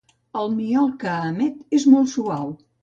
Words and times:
El 0.43 0.49
miol 0.53 0.89
que 1.05 1.13
emet 1.29 1.79
és 1.81 1.89
molt 1.95 2.15
suau. 2.17 2.55